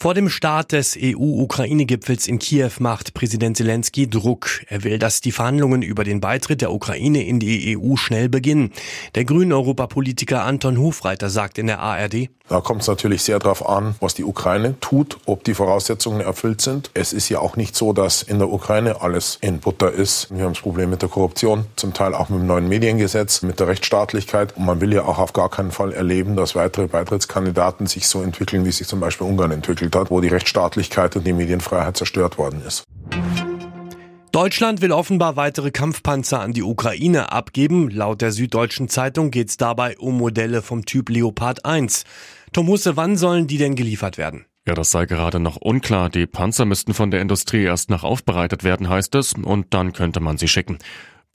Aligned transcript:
Vor 0.00 0.14
dem 0.14 0.28
Start 0.28 0.70
des 0.70 0.96
EU-Ukraine-Gipfels 0.96 2.28
in 2.28 2.38
Kiew 2.38 2.70
macht 2.78 3.14
Präsident 3.14 3.56
Zelensky 3.56 4.08
Druck. 4.08 4.60
Er 4.68 4.84
will, 4.84 5.00
dass 5.00 5.20
die 5.20 5.32
Verhandlungen 5.32 5.82
über 5.82 6.04
den 6.04 6.20
Beitritt 6.20 6.60
der 6.60 6.72
Ukraine 6.72 7.26
in 7.26 7.40
die 7.40 7.76
EU 7.76 7.96
schnell 7.96 8.28
beginnen. 8.28 8.72
Der 9.16 9.24
grünen 9.24 9.52
Europapolitiker 9.52 10.44
Anton 10.44 10.78
Hofreiter 10.78 11.30
sagt 11.30 11.58
in 11.58 11.66
der 11.66 11.80
ARD, 11.80 12.28
da 12.48 12.62
kommt 12.62 12.80
es 12.80 12.88
natürlich 12.88 13.22
sehr 13.22 13.38
darauf 13.38 13.68
an, 13.68 13.94
was 14.00 14.14
die 14.14 14.24
Ukraine 14.24 14.74
tut, 14.80 15.18
ob 15.26 15.44
die 15.44 15.52
Voraussetzungen 15.52 16.22
erfüllt 16.22 16.62
sind. 16.62 16.90
Es 16.94 17.12
ist 17.12 17.28
ja 17.28 17.40
auch 17.40 17.56
nicht 17.56 17.76
so, 17.76 17.92
dass 17.92 18.22
in 18.22 18.38
der 18.38 18.50
Ukraine 18.50 19.02
alles 19.02 19.36
in 19.42 19.58
Butter 19.58 19.92
ist. 19.92 20.28
Wir 20.30 20.44
haben 20.44 20.54
das 20.54 20.62
Problem 20.62 20.88
mit 20.88 21.02
der 21.02 21.10
Korruption, 21.10 21.66
zum 21.76 21.92
Teil 21.92 22.14
auch 22.14 22.30
mit 22.30 22.40
dem 22.40 22.46
neuen 22.46 22.66
Mediengesetz, 22.66 23.42
mit 23.42 23.60
der 23.60 23.68
Rechtsstaatlichkeit. 23.68 24.56
Und 24.56 24.64
man 24.64 24.80
will 24.80 24.94
ja 24.94 25.02
auch 25.02 25.18
auf 25.18 25.34
gar 25.34 25.50
keinen 25.50 25.72
Fall 25.72 25.92
erleben, 25.92 26.36
dass 26.36 26.54
weitere 26.54 26.86
Beitrittskandidaten 26.86 27.86
sich 27.86 28.08
so 28.08 28.22
entwickeln, 28.22 28.64
wie 28.64 28.72
sich 28.72 28.86
zum 28.86 29.00
Beispiel 29.00 29.26
Ungarn 29.26 29.50
entwickelt 29.50 29.87
hat, 29.94 30.10
wo 30.10 30.20
die 30.20 30.28
Rechtsstaatlichkeit 30.28 31.16
und 31.16 31.26
die 31.26 31.32
Medienfreiheit 31.32 31.96
zerstört 31.96 32.38
worden 32.38 32.62
ist. 32.66 32.84
Deutschland 34.32 34.82
will 34.82 34.92
offenbar 34.92 35.36
weitere 35.36 35.70
Kampfpanzer 35.70 36.40
an 36.40 36.52
die 36.52 36.62
Ukraine 36.62 37.32
abgeben. 37.32 37.90
Laut 37.90 38.20
der 38.20 38.30
Süddeutschen 38.30 38.88
Zeitung 38.88 39.30
geht 39.30 39.48
es 39.48 39.56
dabei 39.56 39.96
um 39.98 40.18
Modelle 40.18 40.62
vom 40.62 40.84
Typ 40.84 41.08
Leopard 41.08 41.64
1. 41.64 42.04
Tom 42.52 42.68
Husse, 42.68 42.96
wann 42.96 43.16
sollen 43.16 43.46
die 43.46 43.58
denn 43.58 43.74
geliefert 43.74 44.18
werden? 44.18 44.44
Ja, 44.66 44.74
das 44.74 44.90
sei 44.90 45.06
gerade 45.06 45.40
noch 45.40 45.56
unklar. 45.56 46.10
Die 46.10 46.26
Panzer 46.26 46.66
müssten 46.66 46.92
von 46.92 47.10
der 47.10 47.22
Industrie 47.22 47.62
erst 47.62 47.88
noch 47.88 48.04
aufbereitet 48.04 48.64
werden, 48.64 48.90
heißt 48.90 49.14
es, 49.14 49.32
und 49.32 49.72
dann 49.72 49.94
könnte 49.94 50.20
man 50.20 50.36
sie 50.36 50.48
schicken. 50.48 50.78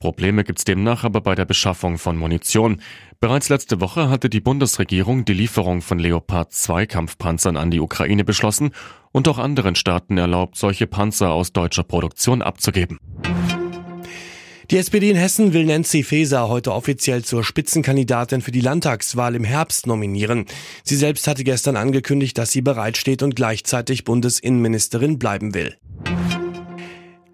Probleme 0.04 0.44
gibt's 0.44 0.64
demnach 0.64 1.02
aber 1.04 1.22
bei 1.22 1.34
der 1.34 1.46
Beschaffung 1.46 1.96
von 1.96 2.18
Munition. 2.18 2.82
Bereits 3.20 3.48
letzte 3.48 3.80
Woche 3.80 4.10
hatte 4.10 4.28
die 4.28 4.42
Bundesregierung 4.42 5.24
die 5.24 5.32
Lieferung 5.32 5.80
von 5.80 5.98
Leopard 5.98 6.52
2 6.52 6.84
Kampfpanzern 6.84 7.56
an 7.56 7.70
die 7.70 7.80
Ukraine 7.80 8.22
beschlossen 8.22 8.72
und 9.12 9.28
auch 9.28 9.38
anderen 9.38 9.76
Staaten 9.76 10.18
erlaubt, 10.18 10.58
solche 10.58 10.86
Panzer 10.86 11.32
aus 11.32 11.54
deutscher 11.54 11.84
Produktion 11.84 12.42
abzugeben. 12.42 12.98
Die 14.70 14.76
SPD 14.76 15.08
in 15.08 15.16
Hessen 15.16 15.54
will 15.54 15.64
Nancy 15.64 16.02
Faeser 16.02 16.50
heute 16.50 16.74
offiziell 16.74 17.24
zur 17.24 17.42
Spitzenkandidatin 17.42 18.42
für 18.42 18.52
die 18.52 18.60
Landtagswahl 18.60 19.34
im 19.34 19.44
Herbst 19.44 19.86
nominieren. 19.86 20.44
Sie 20.82 20.96
selbst 20.96 21.26
hatte 21.26 21.44
gestern 21.44 21.76
angekündigt, 21.76 22.36
dass 22.36 22.52
sie 22.52 22.60
bereitsteht 22.60 23.22
und 23.22 23.36
gleichzeitig 23.36 24.04
Bundesinnenministerin 24.04 25.18
bleiben 25.18 25.54
will. 25.54 25.78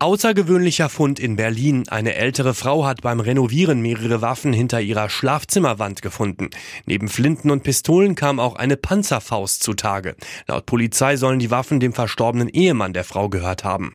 Außergewöhnlicher 0.03 0.89
Fund 0.89 1.21
in 1.21 1.37
Berlin. 1.37 1.87
Eine 1.91 2.15
ältere 2.15 2.55
Frau 2.55 2.87
hat 2.87 3.03
beim 3.03 3.21
Renovieren 3.21 3.83
mehrere 3.83 4.23
Waffen 4.23 4.55
hinter 4.55 4.81
ihrer 4.81 5.11
Schlafzimmerwand 5.11 6.01
gefunden. 6.01 6.49
Neben 6.87 7.07
Flinten 7.09 7.51
und 7.51 7.65
Pistolen 7.65 8.15
kam 8.15 8.41
auch 8.41 8.57
eine 8.57 8.79
Panzerfaust 8.79 9.63
zutage. 9.63 10.17
Laut 10.49 10.65
Polizei 10.65 11.17
sollen 11.17 11.39
die 11.39 11.51
Waffen 11.51 11.81
dem 11.81 11.93
verstorbenen 11.93 12.49
Ehemann 12.49 12.95
der 12.95 13.05
Frau 13.05 13.29
gehört 13.29 13.63
haben. 13.63 13.93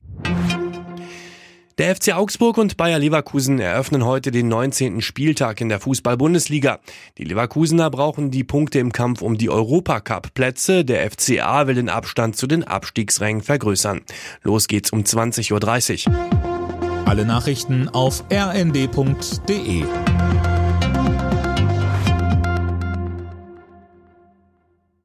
Der 1.78 1.94
FC 1.94 2.14
Augsburg 2.14 2.58
und 2.58 2.78
Bayer 2.78 3.00
Leverkusen 3.00 3.60
eröffnen 3.60 4.06
heute 4.06 4.32
den 4.32 4.48
19. 4.48 5.02
Spieltag 5.02 5.60
in 5.60 5.68
der 5.68 5.82
Fußball-Bundesliga. 5.82 6.80
Die 7.18 7.26
Leverkusener 7.26 7.90
brauchen 7.90 8.32
die 8.32 8.46
Punkte 8.46 8.80
im 8.80 8.94
Kampf 8.94 9.22
um 9.22 9.38
die 9.38 9.50
Europacup-Plätze. 9.50 10.86
Der 10.86 11.12
FCA 11.12 11.68
will 11.68 11.76
den 11.76 11.90
Abstand 11.90 12.38
zu 12.38 12.48
den 12.48 12.64
Abstiegsrängen 12.64 13.42
vergrößern. 13.42 14.04
Los 14.42 14.70
geht's 14.70 14.92
um 14.92 15.02
20.30 15.02 16.08
Uhr. 16.08 17.06
Alle 17.06 17.26
Nachrichten 17.26 17.90
auf 17.90 18.24
rnd.de 18.32 19.84